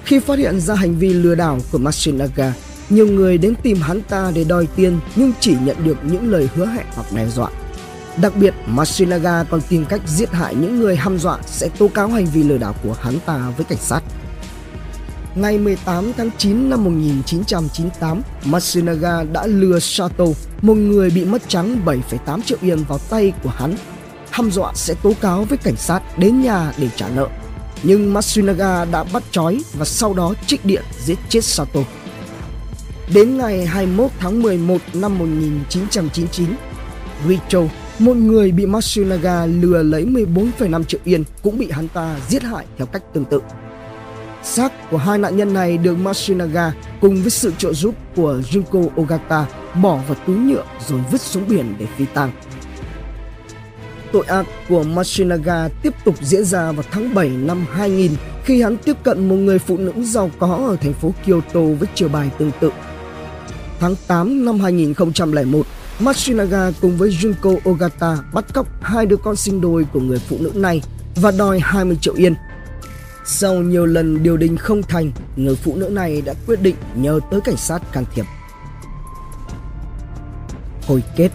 Khi 0.04 0.18
phát 0.18 0.38
hiện 0.38 0.60
ra 0.60 0.74
hành 0.74 0.98
vi 0.98 1.12
lừa 1.12 1.34
đảo 1.34 1.58
của 1.72 1.78
Matsunaga, 1.78 2.54
nhiều 2.90 3.06
người 3.06 3.38
đến 3.38 3.54
tìm 3.62 3.80
hắn 3.80 4.00
ta 4.00 4.32
để 4.34 4.44
đòi 4.44 4.66
tiền 4.76 4.98
nhưng 5.16 5.32
chỉ 5.40 5.56
nhận 5.64 5.76
được 5.84 5.96
những 6.02 6.30
lời 6.30 6.48
hứa 6.54 6.66
hẹn 6.66 6.86
hoặc 6.94 7.06
đe 7.16 7.28
dọa. 7.28 7.50
Đặc 8.22 8.36
biệt, 8.36 8.54
Matsunaga 8.66 9.44
còn 9.44 9.60
tìm 9.68 9.84
cách 9.84 10.00
giết 10.06 10.30
hại 10.30 10.54
những 10.54 10.80
người 10.80 10.96
hăm 10.96 11.18
dọa 11.18 11.38
sẽ 11.46 11.68
tố 11.78 11.88
cáo 11.88 12.08
hành 12.08 12.26
vi 12.26 12.42
lừa 12.42 12.58
đảo 12.58 12.74
của 12.82 12.96
hắn 13.00 13.14
ta 13.26 13.52
với 13.56 13.64
cảnh 13.64 13.78
sát. 13.78 14.00
Ngày 15.34 15.58
18 15.58 16.12
tháng 16.16 16.30
9 16.38 16.70
năm 16.70 16.84
1998, 16.84 18.22
Matsunaga 18.44 19.24
đã 19.32 19.46
lừa 19.46 19.78
Sato, 19.78 20.24
một 20.62 20.74
người 20.74 21.10
bị 21.10 21.24
mất 21.24 21.42
trắng 21.48 21.80
7,8 21.84 22.42
triệu 22.42 22.58
yên 22.60 22.84
vào 22.88 22.98
tay 22.98 23.32
của 23.42 23.50
hắn, 23.50 23.74
hăm 24.32 24.50
dọa 24.50 24.72
sẽ 24.74 24.94
tố 25.02 25.12
cáo 25.20 25.44
với 25.44 25.58
cảnh 25.58 25.76
sát 25.76 26.18
đến 26.18 26.40
nhà 26.40 26.72
để 26.78 26.88
trả 26.96 27.08
nợ. 27.08 27.28
Nhưng 27.82 28.14
Matsunaga 28.14 28.84
đã 28.84 29.04
bắt 29.12 29.22
trói 29.30 29.62
và 29.74 29.84
sau 29.84 30.14
đó 30.14 30.34
trích 30.46 30.64
điện 30.64 30.82
giết 31.04 31.18
chết 31.28 31.44
Sato. 31.44 31.80
Đến 33.14 33.38
ngày 33.38 33.66
21 33.66 34.10
tháng 34.18 34.42
11 34.42 34.78
năm 34.94 35.18
1999, 35.18 36.46
Richo, 37.28 37.62
một 37.98 38.16
người 38.16 38.52
bị 38.52 38.66
Matsunaga 38.66 39.46
lừa 39.46 39.82
lấy 39.82 40.04
14,5 40.04 40.84
triệu 40.84 41.00
yên 41.04 41.24
cũng 41.42 41.58
bị 41.58 41.70
hắn 41.70 41.88
ta 41.88 42.16
giết 42.28 42.42
hại 42.42 42.66
theo 42.78 42.86
cách 42.86 43.02
tương 43.14 43.24
tự. 43.24 43.40
Xác 44.42 44.90
của 44.90 44.96
hai 44.96 45.18
nạn 45.18 45.36
nhân 45.36 45.54
này 45.54 45.78
được 45.78 45.94
Matsunaga 45.94 46.72
cùng 47.00 47.22
với 47.22 47.30
sự 47.30 47.52
trợ 47.58 47.72
giúp 47.72 47.94
của 48.16 48.40
Junko 48.50 48.88
Ogata 49.00 49.46
bỏ 49.82 49.96
vào 50.08 50.16
túi 50.26 50.36
nhựa 50.36 50.64
rồi 50.88 51.00
vứt 51.10 51.20
xuống 51.20 51.48
biển 51.48 51.74
để 51.78 51.86
phi 51.96 52.04
tang. 52.14 52.30
Tội 54.12 54.24
ác 54.26 54.46
của 54.68 54.82
Machinaga 54.82 55.68
tiếp 55.68 55.94
tục 56.04 56.14
diễn 56.20 56.44
ra 56.44 56.72
vào 56.72 56.84
tháng 56.90 57.14
7 57.14 57.28
năm 57.28 57.66
2000 57.72 58.10
khi 58.44 58.62
hắn 58.62 58.76
tiếp 58.76 58.96
cận 59.02 59.28
một 59.28 59.36
người 59.36 59.58
phụ 59.58 59.76
nữ 59.76 59.92
giàu 60.02 60.30
có 60.38 60.66
ở 60.68 60.76
thành 60.76 60.92
phố 60.92 61.14
Kyoto 61.26 61.60
với 61.60 61.88
chiều 61.94 62.08
bài 62.08 62.30
tương 62.38 62.52
tự. 62.60 62.70
Tháng 63.80 63.94
8 64.06 64.44
năm 64.44 64.60
2001, 64.60 65.66
Matsunaga 66.00 66.70
cùng 66.80 66.96
với 66.96 67.10
Junko 67.10 67.58
Ogata 67.70 68.18
bắt 68.32 68.44
cóc 68.54 68.66
hai 68.82 69.06
đứa 69.06 69.16
con 69.16 69.36
sinh 69.36 69.60
đôi 69.60 69.86
của 69.92 70.00
người 70.00 70.18
phụ 70.18 70.36
nữ 70.40 70.52
này 70.54 70.82
và 71.16 71.30
đòi 71.30 71.60
20 71.62 71.96
triệu 72.00 72.14
yên 72.14 72.34
sau 73.24 73.54
nhiều 73.54 73.86
lần 73.86 74.22
điều 74.22 74.36
đình 74.36 74.56
không 74.56 74.82
thành, 74.82 75.12
người 75.36 75.56
phụ 75.56 75.76
nữ 75.76 75.88
này 75.88 76.22
đã 76.22 76.34
quyết 76.46 76.62
định 76.62 76.76
nhờ 76.94 77.20
tới 77.30 77.40
cảnh 77.40 77.56
sát 77.56 77.82
can 77.92 78.04
thiệp. 78.14 78.24
Hồi 80.86 81.02
kết 81.16 81.30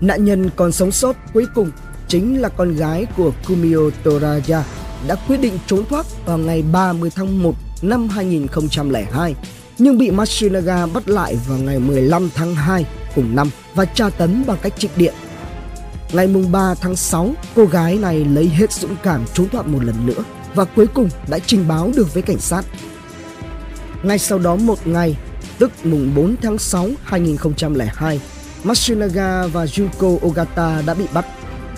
Nạn 0.00 0.24
nhân 0.24 0.50
còn 0.56 0.72
sống 0.72 0.92
sót 0.92 1.16
cuối 1.34 1.46
cùng 1.54 1.70
chính 2.08 2.40
là 2.40 2.48
con 2.48 2.74
gái 2.74 3.06
của 3.16 3.32
Kumio 3.48 3.90
Toraya 4.04 4.64
đã 5.08 5.16
quyết 5.28 5.36
định 5.36 5.58
trốn 5.66 5.84
thoát 5.88 6.06
vào 6.26 6.38
ngày 6.38 6.62
30 6.72 7.10
tháng 7.14 7.42
1 7.42 7.54
năm 7.82 8.08
2002 8.08 9.34
nhưng 9.78 9.98
bị 9.98 10.10
Matsunaga 10.10 10.86
bắt 10.86 11.08
lại 11.08 11.36
vào 11.48 11.58
ngày 11.58 11.78
15 11.78 12.30
tháng 12.34 12.54
2 12.54 12.86
cùng 13.14 13.36
năm 13.36 13.50
và 13.74 13.84
tra 13.84 14.10
tấn 14.10 14.44
bằng 14.46 14.58
cách 14.62 14.72
trích 14.78 14.96
điện. 14.96 15.14
Ngày 16.12 16.26
mùng 16.26 16.52
3 16.52 16.74
tháng 16.74 16.96
6, 16.96 17.30
cô 17.54 17.64
gái 17.64 17.98
này 17.98 18.24
lấy 18.24 18.48
hết 18.48 18.72
dũng 18.72 18.96
cảm 19.02 19.24
trốn 19.34 19.48
thoát 19.48 19.66
một 19.66 19.84
lần 19.84 20.06
nữa 20.06 20.24
và 20.54 20.64
cuối 20.64 20.86
cùng 20.86 21.08
đã 21.28 21.38
trình 21.38 21.68
báo 21.68 21.92
được 21.96 22.14
với 22.14 22.22
cảnh 22.22 22.38
sát. 22.38 22.64
Ngay 24.02 24.18
sau 24.18 24.38
đó 24.38 24.56
một 24.56 24.86
ngày, 24.86 25.16
tức 25.58 25.70
mùng 25.84 26.14
4 26.14 26.36
tháng 26.42 26.58
6 26.58 26.88
2002, 27.04 28.20
Matsunaga 28.64 29.46
và 29.46 29.64
Junko 29.64 30.26
Ogata 30.26 30.82
đã 30.86 30.94
bị 30.94 31.04
bắt. 31.14 31.26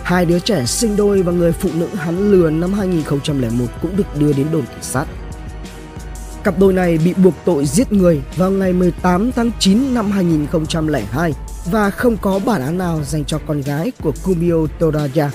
Hai 0.03 0.27
đứa 0.27 0.39
trẻ 0.39 0.65
sinh 0.67 0.97
đôi 0.97 1.23
và 1.23 1.33
người 1.33 1.53
phụ 1.53 1.71
nữ 1.75 1.87
hắn 1.87 2.31
lừa 2.31 2.51
năm 2.51 2.73
2001 2.73 3.67
cũng 3.83 3.97
được 3.97 4.19
đưa 4.19 4.33
đến 4.33 4.47
đồn 4.53 4.67
cảnh 4.67 4.83
sát. 4.83 5.05
Cặp 6.45 6.59
đôi 6.59 6.73
này 6.73 6.99
bị 7.05 7.15
buộc 7.15 7.35
tội 7.45 7.67
giết 7.67 7.93
người 7.93 8.23
vào 8.37 8.51
ngày 8.51 8.73
18 8.73 9.33
tháng 9.33 9.51
9 9.59 9.95
năm 9.95 10.11
2002 10.11 11.33
và 11.71 11.91
không 11.91 12.17
có 12.17 12.41
bản 12.47 12.63
án 12.63 12.79
nào 12.79 13.01
dành 13.05 13.25
cho 13.25 13.39
con 13.47 13.61
gái 13.61 13.93
của 14.03 14.13
Kumio 14.25 14.67
Toraya. 14.79 15.31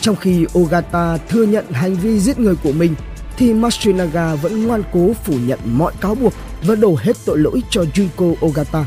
trong 0.00 0.16
khi 0.16 0.46
Ogata 0.58 1.16
thừa 1.28 1.44
nhận 1.44 1.70
hành 1.70 1.94
vi 1.94 2.20
giết 2.20 2.38
người 2.38 2.54
của 2.62 2.72
mình, 2.72 2.94
thì 3.36 3.54
Matsunaga 3.54 4.34
vẫn 4.34 4.66
ngoan 4.66 4.82
cố 4.92 5.12
phủ 5.24 5.34
nhận 5.46 5.58
mọi 5.64 5.92
cáo 6.00 6.14
buộc 6.14 6.32
và 6.66 6.74
đổ 6.74 6.96
hết 6.98 7.16
tội 7.24 7.38
lỗi 7.38 7.62
cho 7.70 7.84
Junko 7.94 8.34
Ogata. 8.46 8.84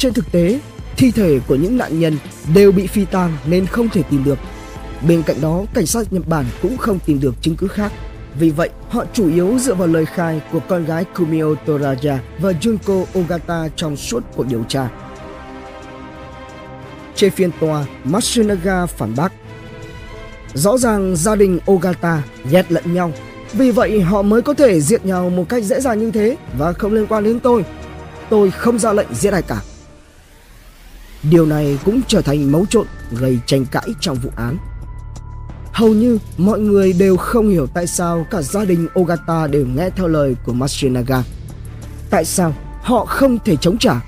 Trên 0.00 0.12
thực 0.12 0.32
tế, 0.32 0.60
thi 0.96 1.10
thể 1.10 1.40
của 1.48 1.54
những 1.54 1.78
nạn 1.78 2.00
nhân 2.00 2.18
đều 2.54 2.72
bị 2.72 2.86
phi 2.86 3.04
tang 3.04 3.36
nên 3.46 3.66
không 3.66 3.88
thể 3.88 4.02
tìm 4.10 4.24
được. 4.24 4.38
Bên 5.08 5.22
cạnh 5.22 5.40
đó, 5.40 5.64
cảnh 5.74 5.86
sát 5.86 6.12
Nhật 6.12 6.28
Bản 6.28 6.44
cũng 6.62 6.76
không 6.76 6.98
tìm 7.06 7.20
được 7.20 7.34
chứng 7.42 7.56
cứ 7.56 7.68
khác. 7.68 7.92
Vì 8.38 8.50
vậy, 8.50 8.70
họ 8.88 9.04
chủ 9.12 9.28
yếu 9.28 9.58
dựa 9.58 9.74
vào 9.74 9.88
lời 9.88 10.06
khai 10.06 10.40
của 10.52 10.60
con 10.68 10.84
gái 10.84 11.04
Kumio 11.04 11.44
Toraja 11.66 12.16
và 12.38 12.52
Junko 12.60 13.04
Ogata 13.18 13.68
trong 13.76 13.96
suốt 13.96 14.24
cuộc 14.36 14.46
điều 14.46 14.64
tra. 14.64 14.88
Trên 17.14 17.32
phiên 17.32 17.50
tòa, 17.60 17.84
Matsunaga 18.04 18.86
phản 18.86 19.14
bác 19.16 19.32
Rõ 20.54 20.78
ràng 20.78 21.16
gia 21.16 21.36
đình 21.36 21.58
Ogata 21.70 22.22
ghét 22.50 22.72
lẫn 22.72 22.94
nhau 22.94 23.12
Vì 23.52 23.70
vậy 23.70 24.00
họ 24.00 24.22
mới 24.22 24.42
có 24.42 24.54
thể 24.54 24.80
giết 24.80 25.04
nhau 25.04 25.30
một 25.30 25.48
cách 25.48 25.64
dễ 25.64 25.80
dàng 25.80 25.98
như 25.98 26.10
thế 26.10 26.36
Và 26.58 26.72
không 26.72 26.94
liên 26.94 27.06
quan 27.06 27.24
đến 27.24 27.40
tôi 27.40 27.64
Tôi 28.30 28.50
không 28.50 28.78
ra 28.78 28.92
lệnh 28.92 29.14
giết 29.14 29.32
ai 29.32 29.42
cả 29.42 29.60
Điều 31.22 31.46
này 31.46 31.78
cũng 31.84 32.00
trở 32.08 32.22
thành 32.22 32.52
mấu 32.52 32.66
chốt 32.66 32.86
gây 33.10 33.38
tranh 33.46 33.66
cãi 33.70 33.88
trong 34.00 34.16
vụ 34.16 34.30
án 34.36 34.56
Hầu 35.72 35.88
như 35.88 36.18
mọi 36.38 36.60
người 36.60 36.92
đều 36.92 37.16
không 37.16 37.48
hiểu 37.48 37.66
tại 37.66 37.86
sao 37.86 38.26
cả 38.30 38.42
gia 38.42 38.64
đình 38.64 38.88
Ogata 39.00 39.46
đều 39.46 39.66
nghe 39.66 39.90
theo 39.90 40.08
lời 40.08 40.36
của 40.44 40.52
Masunaga. 40.52 41.22
Tại 42.10 42.24
sao 42.24 42.54
họ 42.82 43.04
không 43.04 43.38
thể 43.44 43.56
chống 43.56 43.78
trả 43.78 44.00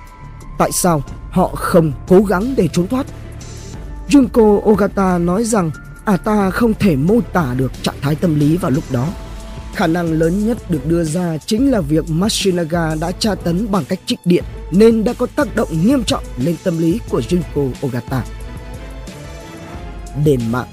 Tại 0.59 0.73
sao 0.73 1.02
họ 1.31 1.49
không 1.49 1.92
cố 2.09 2.23
gắng 2.23 2.54
để 2.57 2.69
trốn 2.73 2.88
thoát 2.88 3.07
Junko 4.09 4.71
Ogata 4.71 5.19
nói 5.19 5.45
rằng 5.45 5.71
à 6.04 6.16
ta 6.16 6.50
không 6.50 6.75
thể 6.75 6.97
mô 6.97 7.21
tả 7.33 7.54
được 7.57 7.73
trạng 7.83 7.95
thái 8.00 8.14
tâm 8.14 8.40
lý 8.40 8.57
vào 8.57 8.71
lúc 8.71 8.85
đó. 8.90 9.09
Khả 9.75 9.87
năng 9.87 10.12
lớn 10.12 10.47
nhất 10.47 10.71
được 10.71 10.87
đưa 10.87 11.04
ra 11.04 11.38
chính 11.47 11.71
là 11.71 11.81
việc 11.81 12.11
Masunaga 12.11 12.95
đã 13.00 13.12
tra 13.12 13.35
tấn 13.35 13.71
bằng 13.71 13.85
cách 13.85 14.00
trích 14.07 14.19
điện 14.25 14.45
nên 14.72 15.04
đã 15.04 15.12
có 15.12 15.26
tác 15.26 15.56
động 15.56 15.68
nghiêm 15.86 16.04
trọng 16.04 16.24
lên 16.36 16.56
tâm 16.64 16.78
lý 16.78 17.00
của 17.08 17.20
Junko 17.20 17.70
Ogata. 17.86 18.24
Đền 20.24 20.40
mạng 20.50 20.68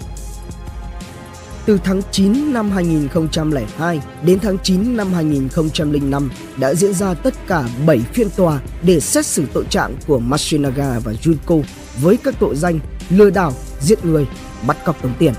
từ 1.69 1.79
tháng 1.83 2.01
9 2.11 2.53
năm 2.53 2.71
2002 2.71 4.01
đến 4.23 4.39
tháng 4.39 4.57
9 4.63 4.97
năm 4.97 5.13
2005 5.13 6.31
đã 6.57 6.73
diễn 6.73 6.93
ra 6.93 7.13
tất 7.13 7.33
cả 7.47 7.63
7 7.85 7.99
phiên 7.99 8.29
tòa 8.29 8.59
để 8.81 8.99
xét 8.99 9.25
xử 9.25 9.45
tội 9.53 9.65
trạng 9.69 9.95
của 10.07 10.19
Matsunaga 10.19 10.99
và 10.99 11.11
Junko 11.11 11.63
với 12.01 12.17
các 12.17 12.35
tội 12.39 12.55
danh 12.55 12.79
lừa 13.09 13.29
đảo, 13.29 13.53
giết 13.81 14.05
người, 14.05 14.27
bắt 14.67 14.77
cóc 14.85 15.01
tống 15.01 15.13
tiền. 15.19 15.33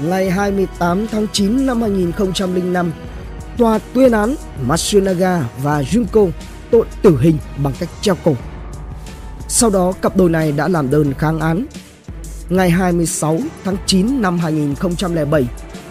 Ngày 0.00 0.30
28 0.30 1.06
tháng 1.06 1.26
9 1.32 1.66
năm 1.66 1.82
2005, 1.82 2.92
tòa 3.58 3.78
tuyên 3.94 4.12
án 4.12 4.34
Matsunaga 4.66 5.48
và 5.62 5.82
Junko 5.82 6.30
tội 6.72 6.86
tử 7.02 7.18
hình 7.20 7.38
bằng 7.62 7.72
cách 7.78 7.88
treo 8.00 8.14
cổ. 8.24 8.34
Sau 9.48 9.70
đó 9.70 9.92
cặp 10.02 10.16
đôi 10.16 10.30
này 10.30 10.52
đã 10.52 10.68
làm 10.68 10.90
đơn 10.90 11.14
kháng 11.14 11.40
án. 11.40 11.66
Ngày 12.48 12.70
26 12.70 13.38
tháng 13.64 13.76
9 13.86 14.22
năm 14.22 14.38
2007, 14.38 15.46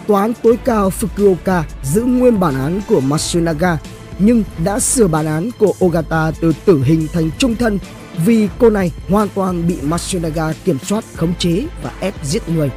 Tòa 0.06 0.20
án 0.20 0.32
tối 0.42 0.58
cao 0.64 0.92
Fukuoka 1.00 1.62
giữ 1.82 2.02
nguyên 2.02 2.40
bản 2.40 2.54
án 2.54 2.80
của 2.88 3.00
Matsunaga 3.00 3.78
nhưng 4.18 4.44
đã 4.64 4.80
sửa 4.80 5.06
bản 5.06 5.26
án 5.26 5.50
của 5.58 5.74
Ogata 5.84 6.32
từ 6.40 6.52
tử 6.64 6.82
hình 6.84 7.06
thành 7.12 7.30
trung 7.38 7.54
thân 7.54 7.78
vì 8.24 8.48
cô 8.58 8.70
này 8.70 8.92
hoàn 9.08 9.28
toàn 9.34 9.68
bị 9.68 9.76
Matsunaga 9.82 10.52
kiểm 10.64 10.78
soát, 10.78 11.04
khống 11.16 11.34
chế 11.38 11.66
và 11.82 11.90
ép 12.00 12.14
giết 12.24 12.48
người. 12.48 12.70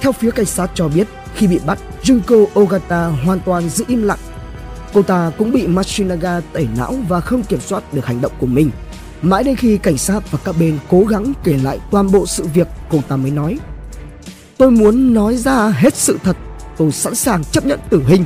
Theo 0.00 0.12
phía 0.12 0.30
cảnh 0.30 0.46
sát 0.46 0.70
cho 0.74 0.88
biết, 0.88 1.08
khi 1.34 1.46
bị 1.46 1.58
bắt, 1.66 1.78
Junko 2.02 2.46
Ogata 2.60 3.06
hoàn 3.06 3.40
toàn 3.40 3.68
giữ 3.68 3.84
im 3.88 4.02
lặng. 4.02 4.18
Cô 4.94 5.02
ta 5.02 5.32
cũng 5.38 5.52
bị 5.52 5.66
Matsunaga 5.66 6.40
tẩy 6.52 6.68
não 6.76 6.94
và 7.08 7.20
không 7.20 7.42
kiểm 7.42 7.60
soát 7.60 7.94
được 7.94 8.06
hành 8.06 8.20
động 8.20 8.32
của 8.38 8.46
mình. 8.46 8.70
Mãi 9.22 9.44
đến 9.44 9.56
khi 9.56 9.78
cảnh 9.78 9.98
sát 9.98 10.32
và 10.32 10.38
các 10.44 10.54
bên 10.58 10.78
cố 10.88 11.04
gắng 11.04 11.32
kể 11.44 11.58
lại 11.62 11.78
toàn 11.90 12.12
bộ 12.12 12.26
sự 12.26 12.46
việc, 12.54 12.68
cô 12.90 13.00
ta 13.08 13.16
mới 13.16 13.30
nói 13.30 13.58
tôi 14.58 14.70
muốn 14.70 15.14
nói 15.14 15.36
ra 15.36 15.68
hết 15.68 15.94
sự 15.96 16.18
thật. 16.22 16.36
Tôi 16.76 16.92
sẵn 16.92 17.14
sàng 17.14 17.44
chấp 17.44 17.66
nhận 17.66 17.80
tử 17.90 18.02
hình. 18.06 18.24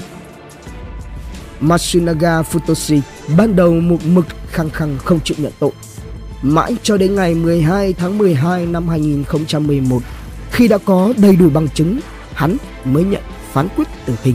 Matsunaga 1.61 2.43
Futoshi 2.43 3.01
ban 3.37 3.57
đầu 3.57 3.73
một 3.73 3.99
mực 4.07 4.27
khăng 4.51 4.71
khăng 4.71 4.99
không 5.05 5.21
chịu 5.25 5.37
nhận 5.41 5.53
tội. 5.59 5.71
Mãi 6.43 6.77
cho 6.83 6.97
đến 6.97 7.15
ngày 7.15 7.35
12 7.35 7.93
tháng 7.93 8.19
12 8.19 8.67
năm 8.67 8.89
2011, 8.89 10.03
khi 10.51 10.69
đã 10.69 10.79
có 10.79 11.13
đầy 11.17 11.37
đủ 11.37 11.51
bằng 11.51 11.69
chứng, 11.69 12.01
hắn 12.35 12.57
mới 12.85 13.05
nhận 13.05 13.23
phán 13.53 13.69
quyết 13.77 13.89
tử 14.07 14.15
hình. 14.23 14.35